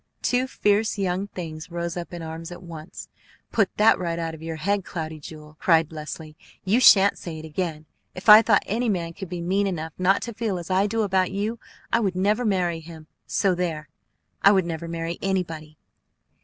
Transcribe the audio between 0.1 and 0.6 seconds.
Two